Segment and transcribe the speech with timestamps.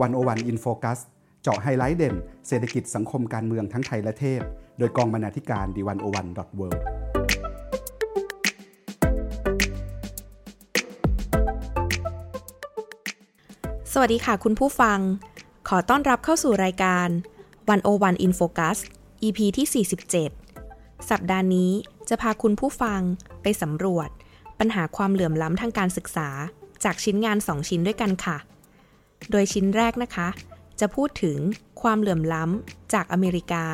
[0.00, 0.98] 101 In Focus
[1.42, 2.14] เจาะไฮไลท์เด่น
[2.48, 4.40] เศรษฐกิจสังคมการเมืองทั้งไทยและเทศ
[4.78, 6.68] โดยกองบรรณาธิการ The101.world
[13.92, 14.98] สวัสดีค่ะคุณผู้ฟัง
[15.68, 17.08] ขอต้อนรับเข้าสู่รายการ
[17.70, 18.78] 101 In Focus
[19.22, 19.84] EP ที่
[20.44, 21.70] 47 สัปดาห์นี้
[22.08, 23.00] จะพาคุณผู้ฟัง
[23.42, 24.08] ไปสำรวจ
[24.58, 26.28] ปัญหาความเหลื่อมล้ำทางการศึกษา
[26.84, 28.38] จากชิ้นงาน 2 ชิ้นด้วยกันค่ะ
[29.30, 30.28] โดยชิ้นแรกนะคะ
[30.80, 31.38] จะพูดถึง
[31.82, 33.64] ความเหลื่อมล้ำจากอเมริกา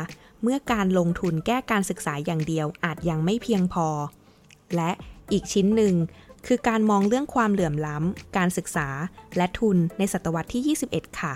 [0.42, 3.86] เมื่อการลงทุนแก้การศึกษาอย่างเดียวอาจยังไม่เพียงพอ
[4.76, 4.90] และ
[5.32, 5.94] อีกชิ้นหนึ่ง
[6.46, 8.88] คือการมองเรื่องความเหลื่อมล้ำ การศึกษา
[9.36, 11.34] และทุนในศตวรรษที่ 21 ค่ะ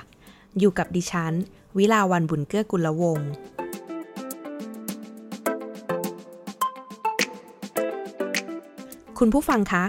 [0.59, 1.35] อยู่กับดิฉัน
[1.77, 3.31] วิลาวันบุญเกื้อกุลวงศ์
[9.19, 9.85] คุณผู้ฟังคะ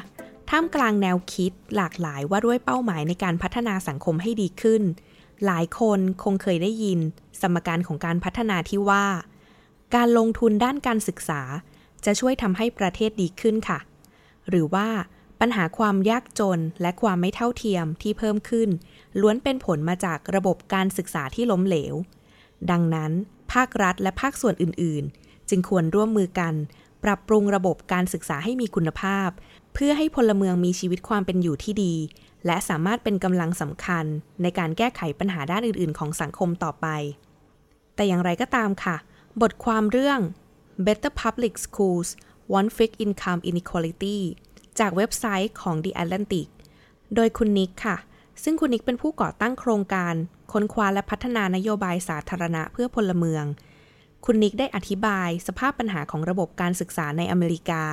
[0.49, 4.83] ท่ามกลางแนวคิดหลากหลายว่าด้วยเป้าหมายในการพัฒนาสังคมให้ดีขึ้น
[5.45, 6.99] หลายคนคงเคยได้ยิน
[7.41, 9.05] สมการของการพัฒนาที่ว่า
[9.95, 11.41] การลงทุนด้านการศึกษา
[12.05, 13.79] จะช่วยทำให้ประเทศดีขึ้นค่ะ
[14.49, 14.87] หรือว่า
[15.39, 18.69] ปัญหาความยากจนและความไม่เท่าเทียมที่เพิ่มขึ้น
[19.21, 21.95] ล้วนเป็นผลมาจากระบบการศึกษาที่ล้มเหลว
[22.71, 23.11] ดังนั้น
[23.53, 26.53] ภาครัฐและภาคส่วนอื่น ๆ จึงควรร่วมมือกัน
[27.03, 29.29] ปรับปรุงระบบการศึกษาให้มีคุณภาพ
[29.75, 31.93] เพื่อให้พลเมืองมีชีวิตความเป็นอยู่ที่ดี
[32.45, 34.05] และสามารถเป็นกำลังสำคัญ
[34.41, 36.87] ในการแก้ไขปัญหาด้านอื่น ๆ ของสังคมต่อไป
[37.95, 38.95] แต่อย่างไรก็ตามค่ะ
[39.41, 40.19] บทความเรื่อง
[40.85, 42.09] Better Public Schools
[42.59, 44.17] One Fix Income Inequality
[44.79, 46.47] จากเว็บไซต์ของ The Atlantic
[47.15, 47.97] โดยคุณนิกค่ะ
[48.43, 50.13] ซึ่งคุณนิกเป็นผู้ก่อตั้งโครงการ
[50.51, 53.45] ค้นคว้าและพัฒนานโยบายสาธารณะเพื่อพลเมือง
[54.25, 57.83] คุณนิกได้อธิบายสภาพปัญหาของระบบการศึกษาในอเมริกา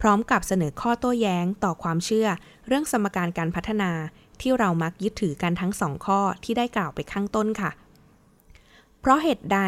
[0.00, 2.28] พร้อมกับเสนอข้อโต้แย้งต่อความเชื่อ
[2.66, 3.90] เรื่องสมการการพัฒนา
[4.40, 7.70] ที่เรามักยึดถือกันทั้งสองข้อที่ได้กล่าวไปข้างต้นค่ะ
[9.00, 9.60] เพราะเหตุใด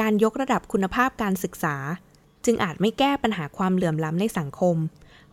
[0.00, 1.76] การยกระดับคุณภาพการศึกษา
[2.44, 4.76] จึงอาจไม่แก้ปัญหาความเหลื่อมล้ำในสังคม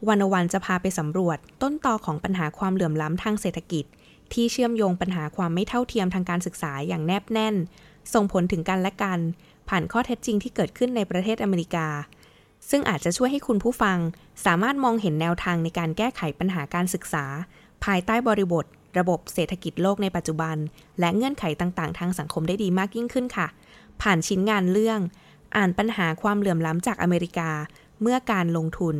[0.08, 3.86] วันวันจะพาไปสำรวจต้นตอของปัญหาความเหลื่อมล้ำทางเศรษฐกิจ
[4.34, 7.56] ที่เชื่อมโยงปัญหาความไม่เท่าเทียมทางการศึกษาอย่างแนบแน่น
[8.14, 9.20] ส่งผลถึงกันและกัน
[9.70, 11.88] ผ่านข้อเท็จจริงที่เกิดขึ้นในประเทศอเมริกา
[12.70, 13.98] ซึ่งอาจจะช่วยให้คุณผู้ฟัง
[14.46, 17.26] สามารถมองเห็นแนวทางในการแก้ไขปัญหาการศึกษา
[17.84, 18.66] ภายใต้บริบท
[19.00, 20.56] ระบบเศรษฐกิจโลกในปัจจุบัน
[21.00, 23.48] และเงื่อนไขต่างๆ ทางสังคมได้ดีมากยิ่งขึ้นค่ะ
[24.02, 25.00] ผ่านชิ้นงานเรื่อง
[25.56, 27.52] อ่านปัญหาความเหลื่อมล้ำจากอเมริกา
[28.02, 28.96] เมื่อการลงทุน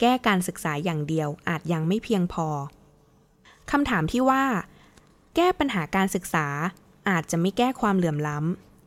[0.00, 2.46] แก้การศึกษาอย่างเดียวอาจยังไม่เพียงพอ
[3.70, 4.44] คำถามที่ว่า
[5.36, 6.46] แก้ปัญหาการศึกษา
[7.08, 8.38] อาจจะไม่แก้ความเหลื่อมล้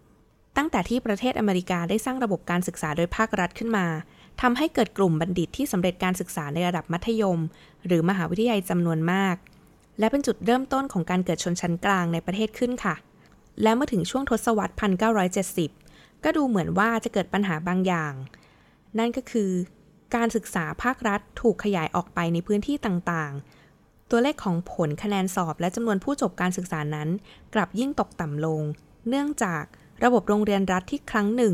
[0.03, 3.85] ำตั้งแต่ที่ประเทศอเมริกาได้สร้างระบบการศึกษาโดยภาครัฐขึ้นมา
[4.41, 7.39] ทำให้เกิดกลุ่มบัณฑิตที่สำเร็จการศึกษาในระดับมัธยม
[7.85, 9.35] หรือมหาวิทยาลัยจำนวนมาก
[9.99, 12.95] และเป็นจุดเริ่มต้นของการเกิดชนชั้นกลางในประเทศขึ้นค่ะ
[13.61, 14.73] และเมื่อถึงช่วงทศวรรษ
[15.49, 18.13] 1970 ก็ดูเหมือนว่าจะเกิดปัญหาบางอย่าง
[18.97, 19.51] นั่นก็คือ
[20.15, 27.09] การศึกษาภาครัฐถูกขยายออกไปในพื้นที่ต่างๆ ตัวเลขของผลคะแนนสอบและจำนวนผู้จบการศึกษานั้น
[27.53, 28.61] กลับยิ่งตกต่ำลง
[29.09, 29.63] เนื่องจาก
[30.03, 31.53] ระบบโรงเรียนรัฐที่ครั้งหนึ่ง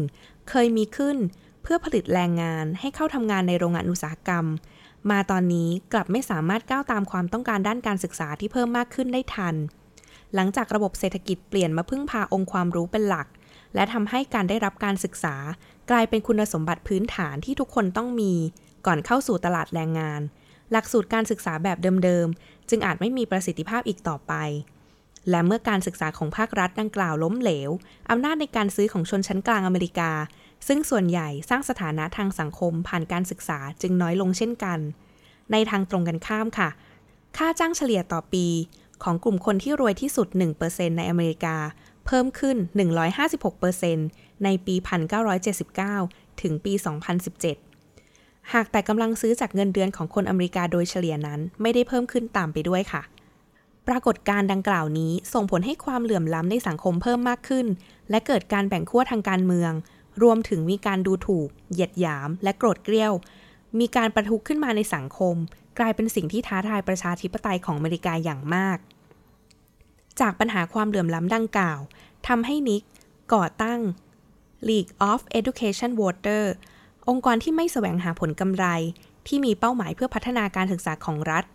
[0.50, 1.18] เคยมีขึ้น
[1.62, 4.46] เพื่อผลิตแรงงานให้เข้าทำงานในโรงงานอุตสาหกรรม
[5.12, 9.56] มาตอนนี้กลับไม่สามารถก้าวตามความต้องการด้านการศึกษาที่เพิ่มมากขึ้นได้ทัน
[10.36, 13.28] หลังจากระบบเศรษฐกิจเปลี่ยนมาพึ่งพาองค์ความรู้เป็นหลัก
[13.76, 15.36] และทำให้การได้รับการศึกษา
[15.90, 18.34] กลายเป็นคุณสมบัติพื้นฐานที่ทุกคนต้องมี
[18.86, 20.22] ก่อนเข้าสู่ตลาดแรงงาน
[20.72, 24.34] หลักสูตรการศึกษาแบบเดิมๆ จึงอาจไม่มีประสิทธิภาพอีกต่อไป
[25.30, 27.70] และเมื่อการศึกษาของภาครัฐดังกล่าวล้มเหลว
[28.10, 30.12] อำนาจในการซื้อของชนชั้นกลางอเมริกา
[30.68, 34.80] ซึ่งส่วนใหญ่สร้างสถานะทางสังคมผ่านการศึกษาจึงน้อยลงเช่นกัน
[35.52, 36.70] ในทางตรงกันข้ามค่ะ
[37.38, 38.46] ค่าจ้างเฉลี่ยต่อปี
[39.04, 40.28] ของกลุ่มคนที่รวยที่สุด
[40.64, 41.58] 1%ในอเมริกา
[42.06, 42.58] เพิ่มขึ้น
[43.70, 44.76] 156%ในปี
[45.58, 46.74] 1979 ถึงปี
[47.84, 53.02] 2017 หากแต่กำลังซื้อจากเงินเดือนของคนอเมริกาโดยเฉลี่ยนั้นไม่ได้เพิ่มขึ้นตามไปด้วยค่ะ
[53.88, 57.66] ปรากฏการณ์ดังกล่าวนี้ส่งผลให้ความเหลื่อมล้ำในสังคมเพิ่มมากขึ้น
[58.10, 59.72] และเกิดการแบ่งขั้วทางการเมือง
[60.24, 63.14] รวมถึงมีการดูถูก เหยียดหยาม และโกรธเกรี้ยว
[63.80, 65.36] มีการประทุขึ้นมาในสังคม
[65.80, 68.78] กลายเป็นสิ่งที่ท้าทายประชาธิปไตยของอเมริกาอย่างมาก
[70.20, 71.80] จากปัญหาความเหลื่อมล้ำดังกล่าว
[72.28, 72.84] ทำให้นิก
[73.34, 73.80] ก่อตั้ง
[74.70, 76.44] League of Education Voter
[77.10, 78.66] องค์กรที่ไม่แสวงหาผลกำไร
[79.28, 81.46] ที่มีเป้าหมายเพื่อพัฒนาการศึกษาของรัฐ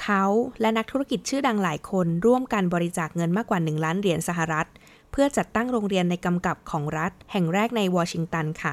[0.00, 0.24] เขา
[0.60, 4.68] และนักธุรกิจชื่อดังหลายคนร่วมกันบริจาคเงินมากกว่า 1 ล้านเหรียญสหรัฐ
[5.12, 8.72] เพื่อจัดตั้งโรงเรียนในกำกับของรัฐ แห่งแรกในวอชิงตันค่ะ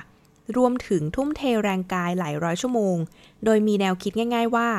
[0.57, 2.97] รวมถึงทุ่มเทแรงกายหลายร้อยชั่วโมง
[3.45, 4.69] โดยมีแนวคิดง่าย ๆ ว่า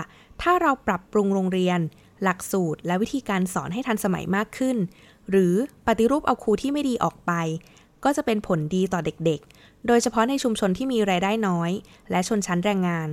[0.43, 1.81] ถ้าเราปรับปรุงโรงเรียน
[2.23, 4.77] หลักสูตร และวิธีการสอนให้ทันสมัยมากขึ้น
[5.31, 5.55] หรือ
[5.87, 7.33] ปฏิรูปเอาครูที่ไม่ดีออกไป
[8.05, 11.71] ก็จะเป็นผลดีต่อเด็กๆ โดยเฉพาะในชุมชนที่มีรายได้น้อย
[12.11, 13.09] และชนชั้นแรงงาน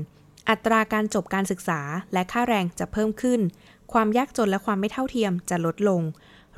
[0.50, 1.82] อัตราการจบการศึกษา
[2.14, 3.40] และค่าแรงจะเพิ่มขึ้น
[3.94, 6.02] ความยากจนและความไม่เท่าเทียมจะลดลง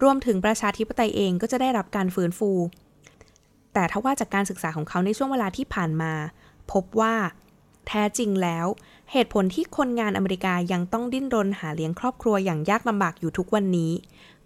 [0.01, 2.51] รวมถึงประชาธิปไตยเองก็จะได้รับการฟื้นฟู
[3.73, 6.13] แต่ถ้าว่าจากการศึกษาของเขาในช่วงเวลาที่ผ่านมา
[6.71, 7.15] พบว่า
[7.87, 8.65] แท้จริงแล้ว
[9.11, 13.91] เหตุผลที่คนงานอเมริกายังต้องดิ้นรนหาเลี้ยงครอบครัวอย่างยากลำบากอยู่ทุกวันนี้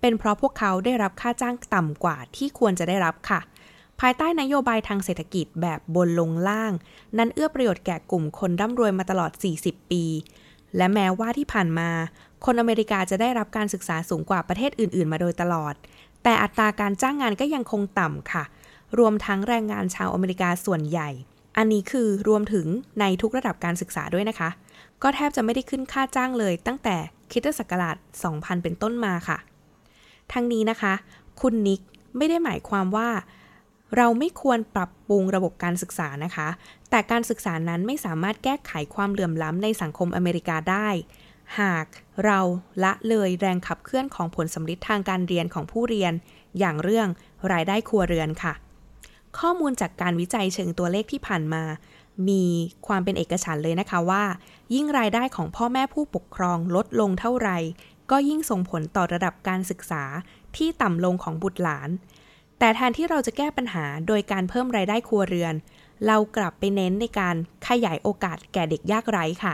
[0.01, 3.39] เป็นเพราะพวกเขาได้รับค่าจ้างต่ำกว่าที่ควรจะได้รับค่ะ
[3.99, 6.71] ภายใต้นโยบายทางเศรษฐกิจแบบบนลงล่าง
[7.17, 10.03] นั้นเอื้อประโยชน์แก่กลุ่มคนร่ำรวยมาตลอด 40 ปี
[10.77, 11.89] และแม้ว่าที่ผ่านมา
[12.45, 15.73] คนอเมริกาจะได้รับการศึกษาสูงกว่าประเทศอื่น ๆ มาโดยตลอด
[16.23, 18.43] แต่อัตราการจ้างงานก็ยังคงต่ำค่ะ
[18.99, 21.09] รวมทั้งแรงงานชาวอเมริกาส่วนใหญ่
[21.57, 22.67] อันนี้คือรวมถึง
[22.99, 24.49] ในทุกระดับการศึกษาด้วยนะคะ
[25.03, 26.95] ก็แทบจะไม่ได้ขึ้นค่าจ้างเลย ตั้งแต่
[27.31, 27.95] คริสตศักราช
[28.29, 29.37] 2000 เป็นต้นมาค่ะ
[30.33, 30.93] ทั้งนี้นะคะ
[31.41, 31.81] คุณนิก
[32.17, 33.09] ไม่ได้หมายความว่า
[33.95, 36.47] เราไม่ควรปรับปรุงระบบการศึกษานะคะ
[36.89, 40.89] แต่การศึกษานั้นไม่สามารถแก้ไขความเหลื่อมล้ำในสังคมอเมริกาได้
[41.59, 41.85] หาก
[42.25, 42.39] เรา
[42.83, 46.13] ละเลยแรงขับเคลื่อนของผลสำลิดทางการเรียนของผู้เรียน
[46.59, 47.07] อย่างเรื่อง
[47.51, 48.53] รายได้ครัวเรือนค่ะ
[49.39, 51.63] ข้อมูลจากการวิจัยเชิงตัวเลขที่ผ่านมา
[52.29, 52.43] มี
[52.87, 54.23] ความเป็นเอกฉันท์เลยนะคะว่า
[54.73, 57.57] ยิ่งรายได้ของพ่อแม่ผู้ปกครองลดลงเท่าไหร่
[58.11, 60.03] ก็ยิ่งส่งผลต่อระดับการศึกษา
[60.57, 61.89] ที่ต่ำลงของบุตรหลาน
[62.59, 65.53] แต่แทนที่เราจะแก้ปัญหาโดยการเพิ่มรายได้ครัวเรือน
[66.07, 67.35] เรากลับไปเน้นในการ
[67.67, 69.53] ขยายโอกาสแก่เด็กยากไร้ค่ะ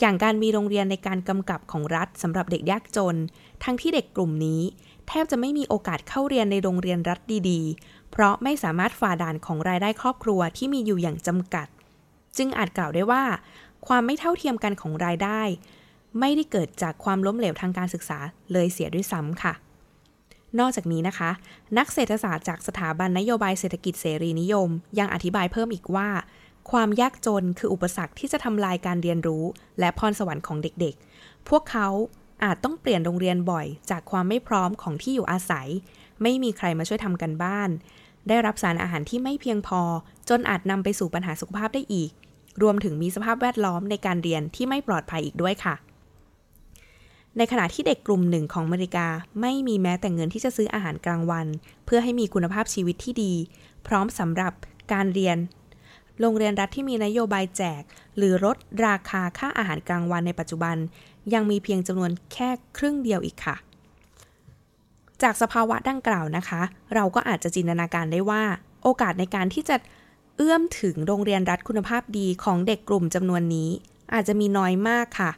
[0.00, 3.16] อย่างการมีโรงเรียนในการกำกับของรัฐสำหรับเด็กยากจน
[3.64, 4.62] ทั้งที่เด็กกลุ่มนี้
[5.08, 7.20] แทบจะไม่มีโอกาสเข้าเรียนในโรงเรียนรัฐ
[7.50, 11.66] ดีๆ เพราะไม่สามารถฝ่าด่านของรายได้ครอบครัวที่มีอยู่อย่างจำกัด
[12.36, 13.24] จึงอาจกล่าวได้ว่า
[13.86, 15.40] ความไม่เท่าเทียมกันของรายได้
[16.20, 18.18] ไม่ได้เกิดจากความล้มเหลวทางการศึกษา
[18.52, 19.54] เลยเสียด้วยซ้ำค่ะ
[20.58, 21.30] นอกจากนี้นะคะ
[21.78, 24.68] นักเศรษฐศาสตร์จากสถาบันนโยบายเศรษฐกิจเสรีนิยม
[24.98, 26.08] ยังอธิบายเพิ่มอีกว่า
[26.70, 29.44] ความยากจนคืออุปสรรคที่จะทำลายการเรียนรู้
[29.80, 31.88] และพรสวรรค์ของเด็กๆ พวกเขา
[32.44, 35.68] อาจต้องเปลี่ยนโรงเรียนบ่อย จากความไม่พร้อมของที่อยู่อาศัย
[36.22, 37.70] ไม่มีใครมาช่วยทำกันบ้าน
[38.28, 39.80] ได้รับสารอาหารที่ไม่เพียงพอ
[40.28, 42.10] จนอาจนำไปสู่ปัญหาสุขภาพได้อีก
[42.62, 45.74] รวมถึงมีสภาพแวดล้อมในการเรียนที่ไม่ปลอดภัยอีกด้วยค่ะ
[47.36, 49.06] ในขณะที่เด็กกลุ่มหนึ่งของอเมริกา
[49.40, 51.46] ไม่มีแม้แต่เงินที่จะซื้ออาหารกลางวัน
[51.86, 53.32] เพื่อให้มีคุณภาพชีวิตที่ดี
[53.86, 54.52] พร้อมสำหรับ
[54.92, 55.38] การเรียน
[56.20, 57.82] โรงเรียนรัฐที่มีนโยบายแจก
[58.16, 60.76] หรือลดราคาค่าอาหารกลางวันในปัจจุบัน
[61.34, 63.56] ยังมีเพียงจำนวนแค่ครึ่งเดียวอีกค่ะ
[65.22, 66.62] จากสภาวะดังกล่าวนะคะ
[66.94, 68.42] เราก็อาจจะจินตนาการได้ว่า
[68.82, 69.76] โอกาสในการที่จะ
[70.36, 73.70] เอื้อมถึงโรงเรียนรัฐคุณภาพดีของเด็กกลุ่มจำนวนนี้
[74.14, 75.30] อาจจะมีน้อยมากค่ะ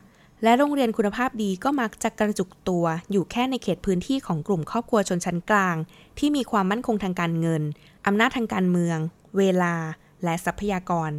[0.43, 5.77] และโรงเรียนคุณภาพดีก็มักจะกระจุกตัวอยู่แค่ในเขตพื้นที่ของกลุ่มครอบครัวชนชั้นกลาง
[6.19, 7.63] ที่มีความมั่นคงทางการเงิน
[8.07, 8.99] อำนาจทางการเมือง
[9.39, 9.75] เวลา
[10.25, 11.11] และทรัพยากร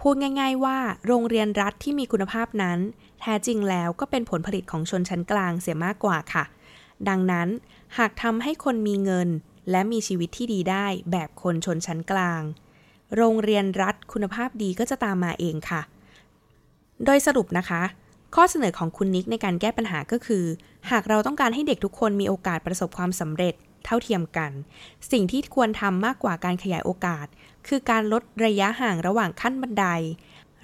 [0.00, 2.78] พูดง่าย ๆ ว่า โรงเรียนรัฐที่มีคุณภาพนั้น
[3.20, 6.44] แท้จริงแล้วก็เป็นผลผลิตของชนชั้นกลางเสียมากกว่าค่ะ
[7.08, 7.48] ดังนั้น
[7.98, 9.28] หากทำให้คนมีเงิน
[9.70, 12.42] และมีชีวิตที่ดีได้แบบคนชนชั้นกลาง
[13.16, 15.80] โรงเรียนรัฐคุณภาพดีก็จะตามมาเองค่ะ
[17.04, 17.82] โดยสรุปนะคะ
[18.34, 20.44] ข้อเสนอของคุณนิกในการแก้ปัญหาก็คือ
[20.90, 24.50] หากเราต้องการให้เด็กทุกคนมีโอกาสประสบความสำเร็จเท่าเทียมกัน
[25.12, 27.26] สิ่งที่ควรทำมากกว่าการขยายโอกาส
[27.68, 29.86] คือการลดระยะห่างระหว่างขั้นบันได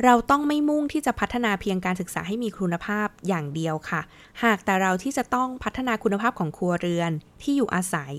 [0.04, 4.00] เราต้องไม่มุ่งที่จะพัฒนาเพียงการศึกษาให้มีคุณภาพอย่างเดียวค่ะ
[4.44, 7.10] หากแต่เราที่จะต้องพัฒนาคุณภาพของครัวเรือน
[7.42, 8.12] ที่อยู่อาศัย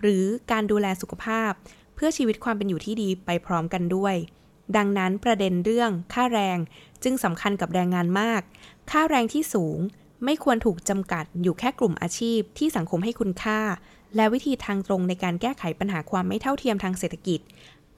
[0.00, 1.50] หรือการดูแลสุขภาพ
[1.94, 4.14] เพื่อชีวิตความเป็นอยู่ที่ดีไปพร้อมกันด้วย
[4.76, 6.58] ดังนั้นประเด็นเรื่องค่าแรง
[7.04, 8.42] จึงสำคัญกับแรงงานมาก
[8.90, 9.78] ค่าแรงที่สูง
[10.24, 13.60] ไม่ควรถูกจำกัดอยู่แค่กลุ่มอาชีพที่สังคมให้คุณค่า
[14.16, 17.40] และวิธีทางตรงในการแก้ไขปัญหาความไม่เท่าเทียมทางเศรษฐกิจ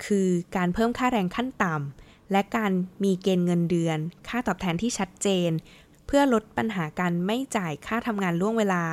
[0.05, 2.73] คือการเพิ่มค่าแรงขั้นต่ำและการ
[3.05, 3.99] มีเกณฑ์เงินเดือน
[4.29, 5.51] ค่าตอบแทนที่ชัดเจน
[6.07, 8.85] เพื่อลดปัญหาการไม่จ่ายค่าทำงานล่วงเวลา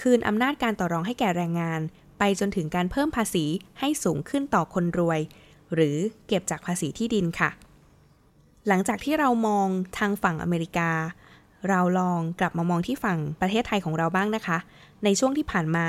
[0.00, 1.80] คืนอำนาจการต่อรองให้แก่แรงงาน
[2.18, 3.44] ไปจนถึงการเพิ่มภาษี
[3.80, 5.20] ให้สูงขึ้นต่อคนรวย
[5.74, 7.50] หรือเก็บจากภาษีที่ดินค่ะ
[8.68, 10.90] หลังจากที่เรามองทางฝั่งอเมริกา
[11.68, 14.58] เราลองกลับมามองที่ฝั่งประเทศไทยของเราบ้างนะคะ
[15.04, 15.86] ในช่วงที่ผ่านมา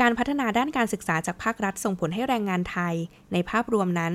[0.00, 2.94] การพัฒนาด้านการศึกษาจากภาครัฐส่งผลให้แรงงานไทย
[3.32, 4.12] ในภาพรวมนั้น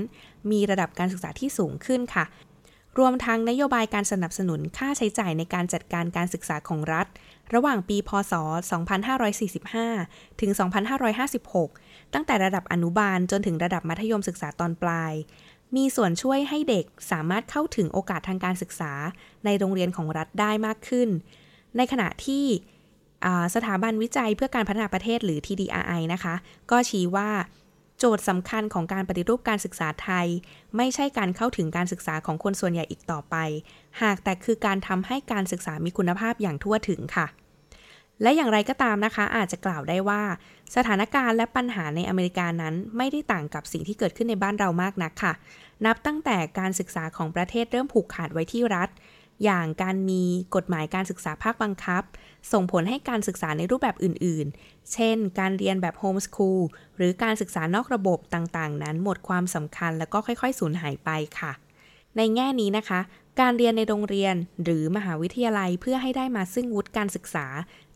[0.51, 2.25] มีระดับการศึกษาที่สูงขึ้นค่ะ
[2.99, 7.07] รวมทั้งนโยบายการสนับสนุนค่าใช้จ่ายในการจัดการการศึกษาของรัฐ
[7.53, 8.33] ระหว่างปี พศ
[9.81, 10.51] 2545 ถึง
[11.31, 15.13] 2556 ตั้งแต่ระดับอนุบาลจนถึงระดับมัธยมศึกษาตอนปลาย
[15.75, 18.93] มีส่วนช่วยให้เด็กสามารถเข้าถึงโอกาสทางการศึกษา
[19.45, 21.09] ในโรงเรียนของรัฐได้มากขึ้น
[21.77, 22.45] ในขณะที่
[23.55, 26.35] สถาบันวิจัยเพื่อการพัฒนาประเทศหรือ TDRI นะคะ
[26.71, 27.29] ก็ชี้ว่า
[27.97, 30.27] โจทย์สำคัญของการปฏิรูปการศึกษาไทย
[30.77, 33.35] ไม่ใช่การเข้าถึงการศึกษาของคนส่วนใหญ่อีกต่อไป
[34.01, 37.27] หากแต่คือการทำให้การศึกษามีคุณภาพอย่างทั่วถึงค่ะ
[38.21, 40.21] และอย่างไรก็ตามนะคะ อาจจะกล่าวได้ว่า
[40.75, 45.33] สถานการณ์และปัญหาในอเมริกานั้น ไม่ได้ต่างกับสิ่งที่เกิดขึ้นในบ้านเรามากนักค่ะ
[45.85, 48.89] นับตั้งแต่การศึกษาของประเทศเริ่มผูกขาดไว้ที่รัฐ
[49.43, 50.23] อย่างการมี
[50.55, 52.03] กฎหมายการศึกษาภาคบังคับ
[52.51, 56.61] ส่งผลให้การศึกษาในรูปแบบอื่น ๆ เช่น การเรียนแบบโฮมสคูล
[56.97, 61.09] หรือการศึกษานอกระบบต่าง ๆ นั้นหมดความสำคัญแล้วก็ค่อย ๆ สูญหายไป
[61.39, 61.51] ค่ะ
[62.17, 62.99] ในแง่นี้นะคะ
[63.39, 67.47] การเรียนในโรงเรียนหรือมหาวิทยาลัยเพื่อให้ได้มาซึ่งวุฒิการศึกษา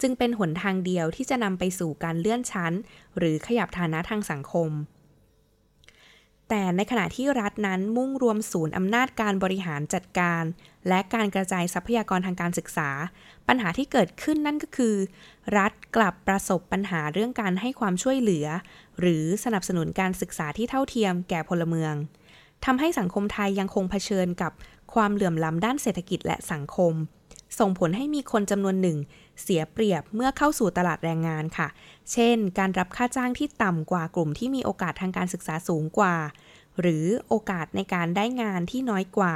[0.02, 2.74] จึงเป็นหนทางเดียวที่จะนำไปสู่การเลื่อนชั้น
[3.18, 4.72] หรือขยับฐานะทางสังคม
[6.50, 10.44] แต่ในขณะที่รัฐนั้นมุ่งรวมศูนย์อำนาจการบริหารจัดการ
[10.88, 12.90] และการกระจายทรัพยากรทางการศึกษา
[13.48, 14.96] ปัญหาที่เกิดขึ้นนั่นก็คือ
[15.58, 18.48] รัฐกลับประสบปัญหาเรื่องการให้ความช่วยเหลือ
[19.00, 21.94] หรือสนับสนุนการศึกษาที่เท่าเทียมแก่พลเมือง
[22.66, 24.52] ทำให้สังคมไทยยังคงเผชิญกับ
[24.94, 26.94] ความเหลื่อมล้ำด้านเศรษฐกิจและสังคม
[27.60, 28.98] ส่งผลให้มีคนจำนวนหนึ่ง
[29.42, 31.68] เสียเปรียบเมื่อเข้าสู่ตลาดแรงงานค่ะ
[32.12, 36.16] เช่น การรับค่าจ้างที่ต่ำกว่ากลุ่มที่มีโอกาสทางการศึกษาสูงกว่า
[36.80, 39.36] หรือโอกาสในการได้งานที่น้อยกว่า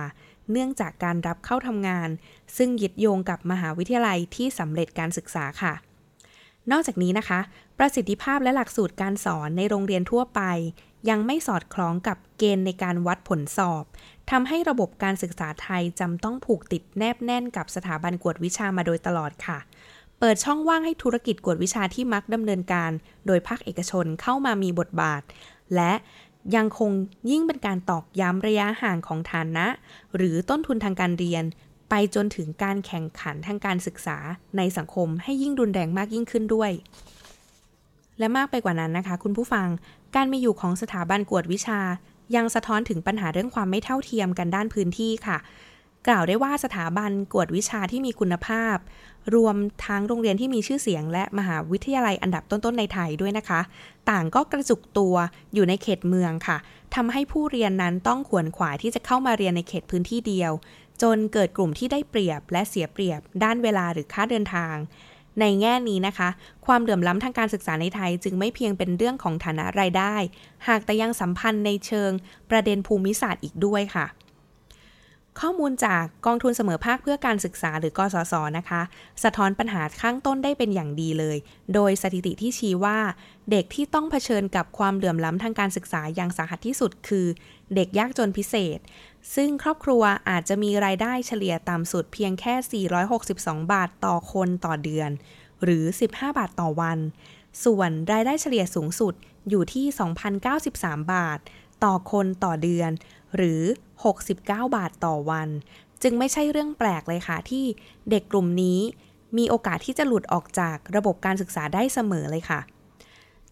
[0.51, 2.09] เนื่องจากการรับเข้าทำงาน
[2.57, 5.73] ซึ่งยึดโยงกับมหาวิทยาลัยที่สำเร็จการศึกษาค่ะ
[6.71, 7.39] นอกจากนี้นะคะ
[7.77, 10.41] ประสิทธิภาพและหลักสูตรการสอนในโรงเรียนทั่วไป
[11.09, 13.83] ยังไม่สอดคล้องกับเกณฑ์ในการวัดผลสอบ
[14.31, 19.57] ทำให้ระบบการศึกษาไทยจำต้องผูกติดแนบแน่นกับสถาบันกวดวิชามาโดยตลอดค่ะ
[20.19, 22.91] เปิดช่องว่างให้ธุรกิจกวดวิชาที่มักดำเนินการ
[23.27, 25.21] โดยภาคเอกชนเข้ามามีบทบาท
[25.75, 25.93] และ
[26.55, 26.91] ยังคง
[27.31, 29.65] ยิ่งเป็นการตอกย้ำระยะห่างของฐานะ
[30.15, 31.43] หรือต้นทุนทางการเรียน
[31.89, 34.17] ไปจนถึงการแข่งขันทางการศึกษา
[34.57, 36.71] ในสังคมให้ยิ่งรุนแรงมากยิ่งขึ้นด้วย
[38.19, 39.67] และมากไปกว่านั้นนะคะ คุณผู้ฟัง
[40.15, 41.79] การมีอยู่ของสถาบันกวดวิชา
[42.35, 45.37] ยังสะท้อนถึงปัญหาเรื่องความไม่เท่าเทียมกันด้านพื้นที่ค่ะ
[46.07, 48.77] กล่าวได้ว่าสถาบันกวดวิชาที่มีคุณภาพ
[49.35, 53.61] รวมทั้งโรงเรียนที่มีชื่อเสียง และมหาวิทยาลัยอันดับต้นๆในไทยด้วยนะคะ
[54.09, 55.15] ต่างก็กระจุกตัว
[55.53, 56.57] อยู่ในเขตเมืองค่ะ
[56.95, 60.51] ทำให้ผู้เรียนนั้นต้องขวนขวายที่จะเข้ามาเรียนในเขตพื้นที่เดียว
[61.01, 64.75] จนเกิดกลุ่มที่ได้เปรียบและเสียเปรียบด้านเวลาหรือค่าเดินทาง
[65.39, 66.29] ในแง่นี้นะคะ
[66.65, 70.15] ความเหลื่อมล้ำทางการศึกษาในไทย จึงไม่เพียงเป็นเรื่องของฐานะรายได้
[70.67, 72.11] หากแต่ยังสัมพันธ์ในเชิง
[72.49, 74.07] ประเด็นภูมิศาสตร์อีกด้วยค่ะ
[75.39, 78.81] ข้อมูลจากกองทุนเสมอภาคเพื่อการศึกษาหรือกสศนะคะ
[79.23, 81.37] สะท้อนปัญหาข้างต้นได้เป็นอย่างดีเลย
[81.73, 82.97] โดยสถิติที่ชี้ว่า
[83.51, 87.25] เด็กที่ต้องเผชิญกับความเหลื่อมล้ำทางการศึกษาอย่างสาหัสที่สุดคือ
[87.75, 88.79] เด็กยากจนพิเศษ
[89.35, 95.09] ซึ่งครอบครัวอาจจะมีรายได้เฉลี่ยต่ำสุดเพียงแค่ 462 บาทต่อคนต่อเดือน
[95.63, 96.99] หรือ 15 บาทต่อวัน
[97.65, 99.13] ส่วนรายได้เฉลี่ยสูงสุด
[99.49, 99.85] อยู่ที่
[100.49, 101.39] 2,093 บาท
[101.83, 102.91] ต่อคนต่อเดือน
[103.35, 103.61] หรือ
[104.13, 105.49] 69 บาทต่อวัน
[106.03, 107.65] จึงไม่ใช่เรื่องแปลกเลยค่ะที่
[108.09, 108.79] เด็กกลุ่มนี้
[109.37, 112.59] มีโอกาสที่จะหลุดออกจากระบบการศึกษาได้เสมอเลยค่ะ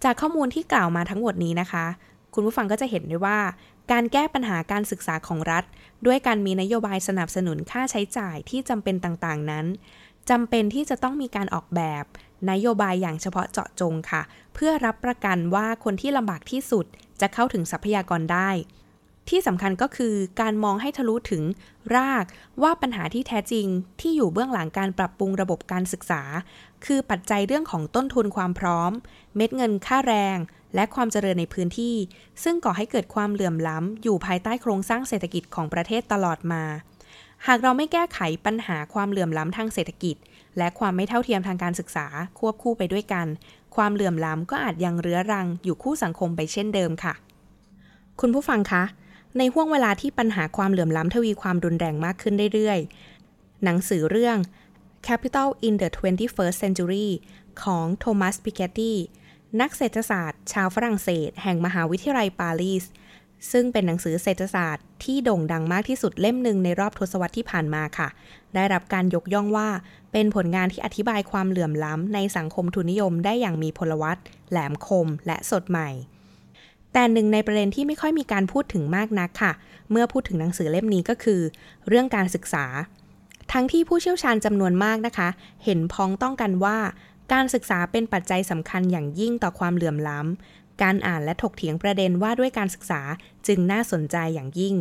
[0.04, 1.86] จากข้อมูลที่กล่าวมาทั้งหมดนี้นะคะ
[2.34, 3.40] คุณผู้ฟังก็จะเห็นได้ว่า
[3.91, 5.63] การแก้ปัญหาการศึกษาของรัฐ
[6.06, 9.65] ด้วยการมีนโยบายสนับสนุนค่าใช้จ่ายที่จำเป็นต่างๆนั้น
[10.29, 12.03] จำเป็นที่จะต้องมีการออกแบบ
[12.51, 14.22] นโยบายอย่างเฉพาะเจาะจงค่ะ
[14.53, 16.86] เพื่อรับประกันว่าคนที่ลำบากที่สุด
[17.22, 18.50] จะเข้าถึงทรัพยากรได้
[19.29, 21.44] ที่สำคัญก็คือการมองให้ทะลุถึง
[21.96, 22.25] ราก
[22.63, 23.67] ว่าปัญหาที่แท้จริง
[24.01, 26.22] ที่อยู่เบื้องหลังการปรับปรุงระบบการศึกษา
[26.86, 28.91] คือปัจจัยเรื่องของต้นทุนความพร้อม
[29.36, 30.38] เม็ดเงินค่าแรง
[30.76, 31.96] และความเจริญในพื้นที่
[32.44, 36.64] ซึ่งก่อให้เกิดความเหลื่อมล้ำ อยู่ภายใต้โครงสร้างเศรษฐกิจของประเทศตลอดมา
[37.48, 40.16] หากเราไม่แก้ไขปัญหาความเหลื่อมล้ำทางเศรษฐกิจ
[40.58, 42.08] และความไม่เท่าเทียมทางการศึกษา
[42.40, 43.28] ควบคู่ไปด้วยกัน
[43.76, 47.14] ความเหลื่อมล้ำก็อาจยังเรื้อรังอยู่คู่สังคมไปเช่นเดิมค่ะ
[48.20, 48.84] คุณผู้ฟังคะ
[49.38, 54.38] ในห่วงเวลาที่ปัญหาความเหลื่อมล้ำทวีความรุนแรงมากขึ้นเรื่อยๆ หนังสือเรื่อง
[55.08, 57.08] Capital in the 21st Century
[57.64, 58.94] ของโทมัสปิเกตตี
[59.62, 62.84] นักเศรษฐศาสตร์ ชาวฝรั่งเศส แห่งมหาวิทยาลัยปารีส
[63.52, 68.08] ซึ่งเป็นหนังสือเศรษฐศาสตร์ที่โด่งดังมากที่สุดเล่มหนึ่งในรอบทศวรรษที่ผ่านมาค่ะ
[68.56, 69.68] ได้รับการยกย่องว่า
[70.12, 74.18] เป็นผลงานที่อธิบายความเหลื่อมล้ำในสังคมทุนนิยมได้อย่างมีพลวัต
[74.52, 75.90] แหลมคม และสดใหม่
[76.94, 79.52] แต่หนึ่งในประเด็นที่ไม่ค่อยมีการพูดถึงมากนักค่ะ
[79.92, 81.42] เมื่อพูดถึงหนังสือเล่มนี้ก็คือ
[81.88, 82.66] เรื่องการศึกษา
[83.52, 85.30] ทั้งที่ผู้เชี่ยวชาญจำนวนมากนะคะ
[85.64, 86.78] เห็นพ้องต้องกันว่า
[87.34, 93.02] การศึกษาเป็นปัจจัยสำคัญอย่างยิ่งต่อความเหลื่อมล้ำ การอ่านและถกเถียงประเด็นว่าด้วยการศึกษา
[93.48, 94.76] จึงน่าสนใจอย่างยิ่ง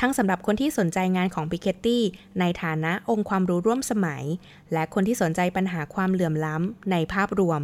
[0.00, 2.02] ทั้งสำหรับคนที่สนใจงานของปิเกตตี้
[2.40, 4.24] ในฐานะองค์ความรู้ร่วมสมัย
[4.72, 7.60] และคนที่สนใจปัญหาความเหลื่อมล้ำในภาพรวม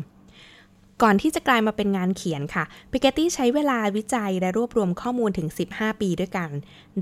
[1.03, 6.51] ก่อนที่จะกลายมาเป็นงานเขียนค่ะ ปิเกตตี้ใช้เวลาวิจัยและรวบรวมข้อมูลถึง 15 ปีด้วยกัน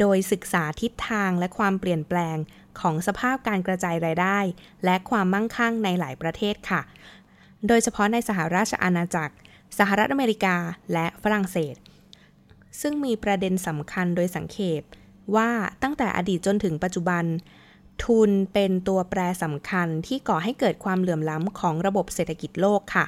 [0.01, 2.37] โดยศึกษาทิศทางและความเปลี่ยนแปลง
[2.81, 4.39] ของสภาพการกระจายรายได้
[4.85, 6.81] และความมั่งคั่งในหลายประเทศค่ะ
[7.67, 9.35] โดยเฉพาะในสหราชอาณาจักร
[9.79, 10.57] สหรัฐอเมริกา
[10.93, 11.75] และฝรั่งเศส
[12.81, 14.83] ซึ่งมีประเด็นสำคัญโดยสังเขป
[15.37, 15.51] ว่า
[15.83, 17.25] ตั้งแต่อดีตจนถึงปัจจุบัน
[18.05, 23.07] ทุนเป็นตัวแปรสำคัญที่ก่อให้เกิดความเหลื่อมล้ำของระบบเศรษฐกิจโลกค่ะ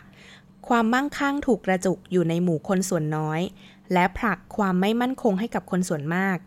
[0.69, 3.41] ความมั่งคั่งถูกกระจุกอยู่ในหมู่คนส่วนน้อย
[3.93, 6.39] และผลักความไม่มั่นคงให้กับคนส่วนมาก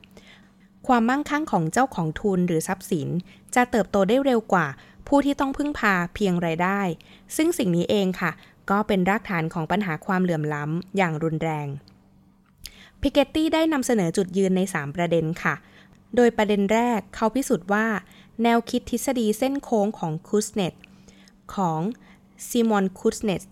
[0.87, 3.07] ความมั่งคั่งของเจ้าของทุนหรือทรัพย์สิน
[3.55, 4.67] จะเติบโตได้เร็วกว่า
[5.07, 6.81] ผู้ที่ต้องพึ่งพาเพียงไรายได้
[7.35, 8.31] ซึ่งสิ่งนี้เองค่ะ
[8.69, 11.67] ก็เป็นรากฐานของปัญหาความเหลื่อมล้ำอย่างรุนแรง
[13.01, 15.55] พิเกตตี้ได้นำเสนอจุดยืนใน 3 ประเด็นค่ะ
[16.15, 17.85] โดยประเด็นแรกเขาพิสูจน์ว่า
[18.43, 20.73] แนวคิดทฤษฎีเส้นโค้งของคูสเนต
[21.55, 21.81] ของ
[22.47, 23.43] ซิมอนคูสเนต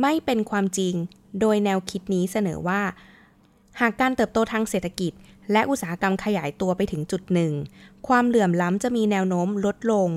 [0.00, 0.94] ไม่เป็นความจริง
[1.40, 2.82] โดยแนวคิดนี้เสนอว่า
[3.80, 5.12] หากการเติบโตทางเศรษฐกิจ
[5.52, 7.52] และอุตสาหกรรมขยายตัวไปถึงจุดหนึ่ง
[8.08, 10.08] ความเหลื่อมล้ำจะมีแนวโน้มลดลง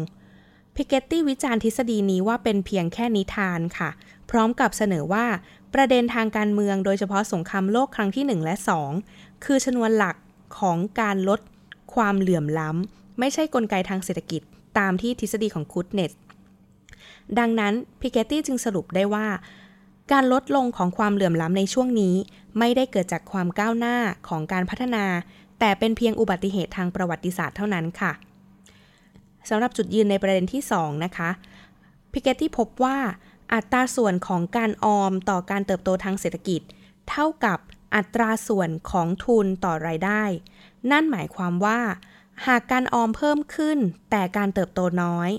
[0.75, 3.89] พิเกตตี้วิจารณ์ทฤษฎีนี้ว่าเป็นเพียงแค่นิทานค่ะ
[4.29, 5.25] พร้อมกับเสนอว่า
[5.74, 8.55] ประเด็นทางการเมืองโดยเฉพาะสงครามโลกครั้งที่ 1 และ
[9.00, 10.15] 2 คือชนวนหลัก
[10.60, 11.39] ของการลด
[11.94, 14.41] ความเหลื่อมล้ำ ไม่ใช่กลไกทางเศรษฐกิจ
[14.79, 16.12] ตามที่ทฤษฎีของคูดเนส
[17.39, 19.27] ดังนั้นพิเกตตี้จึงสรุปได้ว่า
[20.12, 22.15] การลดลงของความเหลื่อมล้ำในช่วงนี้
[22.60, 23.96] ไม่ได้เกิดจากความก้าวหน้า
[24.27, 25.05] ของการพัฒนา
[25.60, 28.12] แต่เป็นเพียงอุบัติเหตุทางประวัติศาสตร์เท่านั้นค่ะ
[29.50, 31.30] สำหรับจุดยืนในประเด็นที่ 2 นะคะ
[32.12, 32.98] พิเกตตี้พบว่า
[33.54, 36.62] อัตราส่วนของการออมต่อการเติบโตทางเศรษฐกิจ
[37.10, 37.60] เท่ากับ
[37.96, 40.24] อัตราส่วนของทุนต่อรายได้
[40.92, 41.80] นั่นหมายความว่า
[42.48, 43.78] หากการออมเพิ่มขึ้น
[44.12, 45.32] แต่การเติบโตน้อย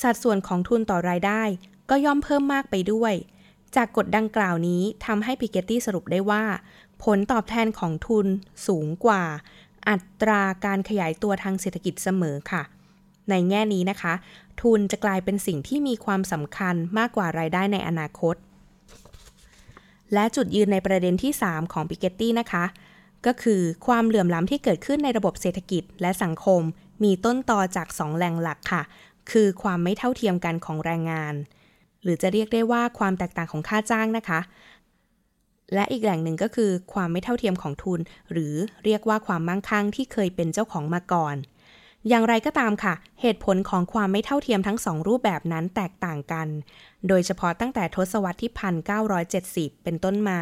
[0.00, 1.42] สัดส่วนของทุนต่อรายได้
[1.90, 3.14] ก็ย่อมเพิ่มมากไปด้วย
[3.76, 6.44] จากกฎดังกล่าวนี้ทำให้พิเกตตี้สรุปได้ว่า
[7.04, 8.26] ผลตอบแทนของทุน
[8.66, 9.24] สูงกว่า
[9.88, 12.62] อัตราการขยายตัวทางเศรษฐกิจเสมอค่ะ
[13.30, 14.14] ในแง่นี้นะคะ
[14.60, 18.34] ทุนจะกลายเป็นสิ่งที่มีความสำคัญมากกว่ารายได้ในอนาคต
[20.14, 22.64] และจุดยืนในประเด็นที่ 3 ของปิเกตตี้นะคะ
[23.26, 26.60] ก็คือความเหลื่อมล้ำที่เกิดขึ้นในระบบเศรษฐกิจและสังคม
[27.04, 28.82] มีต้นตอจาก 2 แหล่งหลักค่ะ
[29.30, 31.34] คือความไม่เท่าเทียมกันของแรงงาน
[32.02, 34.40] หรือจะเรียกได้ว่าความแตกต่างของค่าจ้างนะคะ
[35.74, 38.00] และอีกแหล่งหนึ่งก็คือความไม่เท่าเทียมของทุน
[38.32, 38.54] หรือ
[38.84, 41.36] เรียกว่าความมั่งคั่งที่เคยเป็นเจ้าของมาก่อน
[42.08, 46.48] อย่างไรก็ตามค่ะ เหตุผลของความไม่เท่าเทียมทั้งสองรูปแบบนั้นแตกต่างกัน
[47.08, 48.52] โดยเฉพาะตั้งแต่ทศวรรษที่
[49.16, 50.40] 1970 เป็นต้นมา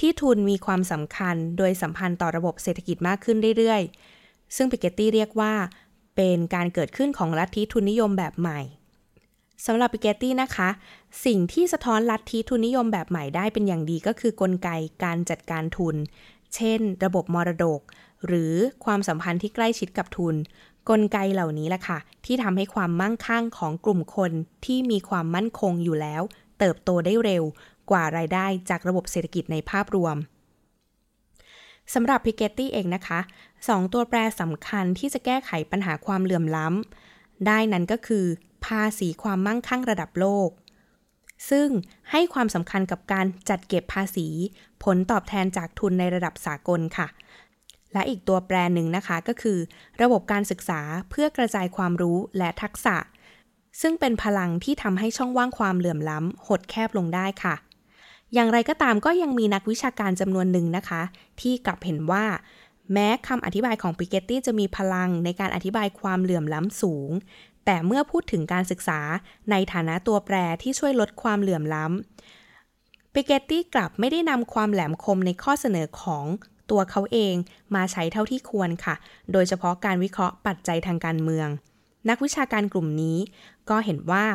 [0.00, 5.52] ที่ทุนมีความสำคัญโดยสัมพันธ์ต่อระบบเศรษฐกิจมากขึ้นเรื่อยๆ ซึ่งปิเกตตี้เรียกว่า
[6.16, 8.60] เป็นการเกิดขึ้นของลัทธิทุนนิยมแบบใหม่
[9.66, 10.68] สำหรับปิเกตตี้นะคะ
[11.24, 14.68] สิ่งที่สะท้อนลัทธิทุนนิยมแบบใหม่ได้เป็นอย่างดีก็คือกลไก
[15.04, 15.96] การจัดการทุน
[16.54, 17.80] เช่น ระบบมรดก
[18.26, 20.34] หรือความสัมพันธ์ที่ใกล้ชิดกับทุน
[20.90, 24.32] กลไกเหล่านี้แหละค่ะ ที่ทำให้ความมั่งคั่งของกลุ่มคน
[24.64, 26.22] ที่มีความมั่นคงอยู่แล้ว
[26.58, 27.44] เติบโตได้เร็ว
[27.90, 30.16] กว่ารายได้จากระบบเศรษฐกิจในภาพรวม
[31.94, 33.20] สำหรับพิเกตตี้เองนะคะ
[33.68, 38.26] สองตัวแปรสำคัญที่จะแก้ไขปัญหาความเหลื่อมล้ำได้นั้นก็คือ
[38.68, 40.50] ภาษีความมั่งคั่งระดับโลก
[41.50, 41.68] ซึ่ง
[42.10, 44.28] ให้ความสำคัญกับการจัดเก็บภาษี
[44.84, 47.08] ผลตอบแทนจากทุนในระดับสากลค่ะ
[47.92, 49.58] และอีกตัวแปรหนึ่งนะคะก็คือ
[50.02, 52.96] ระบบการศึกษาเพื่อกระจายความรู้และทักษะ
[53.80, 57.54] ซึ่งเป็นพลังที่ทำให้ช่องว่างความเหลื่อมล้ำหดแคบลงได้ค่ะ
[58.34, 61.02] อย่างไรก็ตามก็ยังมีนักวิชาการจำนวนหนึ่งนะคะ
[61.40, 62.24] ที่กลับเห็นว่า
[62.92, 67.10] แม้คำอธิบายของปิเกตตี้จะมีพลังในการอธิบายความเหลื่อมล้ำสูง
[67.70, 69.00] แต่เมื่อพูดถึงการศึกษา
[69.50, 76.24] ในฐานะตัวแปรที่ช่วยลดความเหลื่อมล้ำปิเกตตี้กลับไม่ได้นำความแหลมคมในข้อเสนอของ
[76.70, 77.34] ตัวเขาเอง
[77.74, 78.94] มาใช้เท่าที่ควรค่ะ
[79.32, 81.48] โดยเฉพาะการวิเคราะห์ปัจจัยทางการเมือง
[82.08, 83.18] นักวิชาการกลุ่มนี้
[83.70, 84.26] ก็เห็นว่า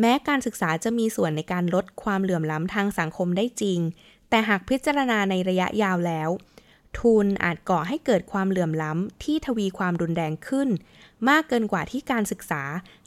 [0.00, 3.78] แม้การศึกษาจะมีส่วนในการลดความเหลื่อมล้ำทางสังคมได้จริง
[4.30, 6.28] แต่หากพิจารณาในระยะยาวแล้ว
[7.00, 10.68] ทุนอาจก่อให้เกิดความเหลื่อมล้ำที่ทวีความรุนแรงขึ้น
[11.28, 12.62] มากเกินกว่าที่การศึกษา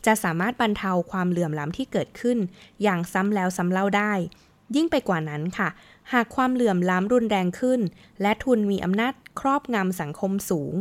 [0.06, 2.38] จะสามารถบรรเทาความเหลื่อมล้ำที่เกิดขึ้น
[2.84, 4.14] อย่างซ้ำแล้วซ้ำเล่าได้
[4.76, 5.70] ยิ่งไปกว่านั้นค่ะ
[6.14, 7.80] หากความเหลื่อมล้ำรุนแรงขึ้น
[8.22, 10.74] และทุนมีอำนาจครอบงำสังคมสูง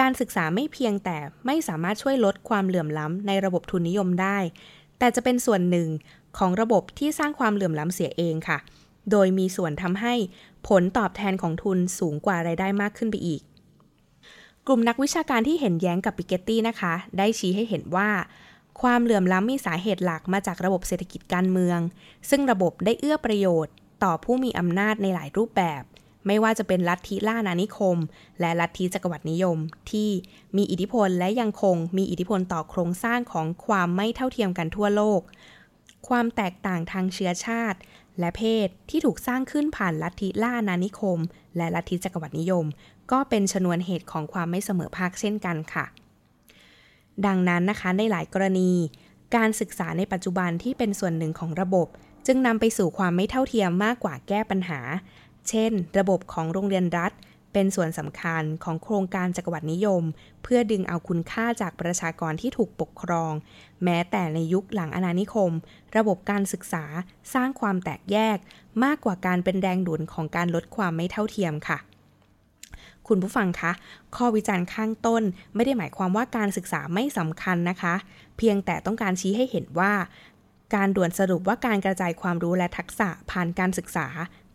[0.00, 4.38] การศึกษาไม่เพียงแต่ไม่สามารถช่วยลดความเหลื่อมล้ำในระบบทุนนิยมได้
[4.98, 5.88] แต่จะเป็นส่วนหนึ่ง
[6.38, 8.58] ของระบบที่สร้างความเหลื่อมล้ำเสียเองค่ะ
[9.10, 10.14] โดยมีส่วนทำให้
[10.68, 13.42] ผลตอบแทนของทุนสูงกว่ารายได้มากขึ้นไปอีก
[14.66, 18.10] กลุ่มนักวิชาการที่เห็นแย้งกับปิเกตตี้นะคะ ได้ชี้ให้เห็นว่า
[18.80, 21.78] ความเหลื่อมล้ำมีสาเหตุหลักมาจากระบบเศรษฐกิจการเมือง
[22.30, 25.82] ซึ่งระบบได้เอื้อประโยชน์ ต่อผู้มีอำนาจในหลายรูปแบบ
[26.26, 27.96] ไม่ว่าจะเป็นลัทธิล่านานิคม
[28.40, 29.58] และลัทธิจักรวรรดินิยม
[29.90, 30.10] ที่
[30.56, 35.20] มีอิทธิพลและยังคงมีอิทธิพลต่อโครงสร้างของความไม่เท่าเทียมกันทั่วโลก
[36.08, 37.78] ความแตกต่างทางเชื้อชาติ
[38.18, 41.18] และเพศที่ถูกสร้างขึ้นผ่านลัทธิล่านานิคม
[41.56, 42.64] และลัทธิจักรวรรดินิยม
[43.12, 45.84] ก็เป็นชนวนเหตุของความไม่เสมอภาคเช่นกันค่ะ
[47.26, 48.72] ดังนั้นนะคะในหลายกรณี
[49.36, 51.88] การศึกษาในปัจจุบันที่เป็นส่วนหนึ่งของระบบ
[52.26, 54.80] จึงนำไปสู่ความไม่เท่าเทียมมากกว่าแก้ปัญหา
[55.48, 57.12] เช่น ระบบของโรงเรียนรัฐ
[57.52, 60.02] เป็นส่วนสำคัญของโครงการจักรวรรดินิยม
[60.42, 63.32] เพื่อดึงเอาคุณค่าจากประชากรที่ถูกปกครอง
[63.84, 65.50] แม้แต่ในยุคหลังอาณานิคม
[65.96, 66.84] ระบบการศึกษา
[67.34, 68.38] สร้างความแตกแยก
[68.84, 71.78] มากกว่าการเป็นแรงดุลของการลดความไม่เท่าเทียมค่ะ
[73.08, 73.72] คุณผู้ฟังคะ
[74.16, 75.22] ข้อวิจารณ์ข้างต้น
[75.54, 77.94] ไม่ได้หมายความว่าการศึกษาไม่สำคัญนะคะ
[78.38, 79.92] เพียงแต่ต้องการชี้ให้เห็นว่า
[80.74, 84.06] การด่วนสรุปว่าการกระจายความรู้และทักษะผ่านการศึกษา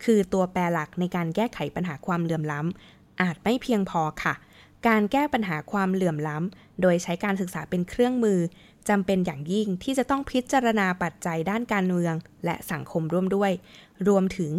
[0.04, 4.34] คือตัวแปรหลักในการแก้ไขปัญหาความเหลื่อมล้ำ อาจไม่เพียงพอค่ะ
[4.88, 8.38] การแก้ปัญหาความเหลื่อมล้ำ โดยใช้การศึกษาเป็นเครื่องมือ
[8.88, 13.52] จำเป็นอย่างยิ่งที่จะต้องพิจารณาปัจจัยด้านการเมือง และสังคมร่วมด้วย
[14.08, 14.52] รวมถึง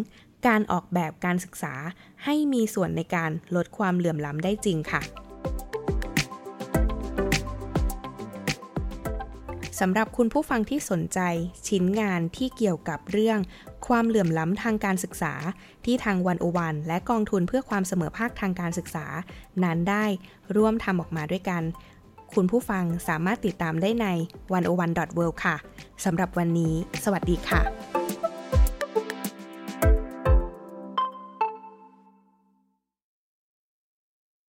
[0.48, 1.74] การออกแบบการศึกษา
[2.24, 5.02] ให้มีส่วนในการลดความเหลื่อมล้ำได้จริงค่ะ
[9.80, 11.20] สำหรับคุณผู้ฟังที่สนใจ
[11.68, 13.40] ชิ้นงานที่เกี่ยวกับเรื่อง
[13.88, 15.34] ความเหลื่อมล้ำทางการศึกษา
[15.86, 19.06] ที่ทางวันโอวันและกองทุนเพื่อความเสมอภาคทางการศึกษา
[19.64, 20.06] นั้นได้
[20.56, 21.64] ร่วมทำออกมาด้วยกัน
[22.34, 24.08] คุณผู้ฟังสามารถติดตามได้ใน
[24.52, 25.56] 101.world ค่ะ
[26.06, 27.62] สำหรับวันนี้ สวัสดีค่ะ